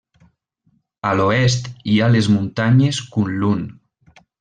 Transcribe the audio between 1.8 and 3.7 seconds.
hi ha les muntanyes Kunlun.